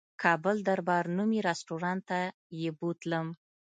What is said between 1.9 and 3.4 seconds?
ته یې بوتلم.